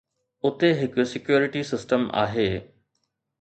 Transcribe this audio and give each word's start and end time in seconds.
اتي 0.47 0.69
هڪ 0.79 0.95
security 1.11 1.61
system 1.73 2.09
آهي. 2.23 2.49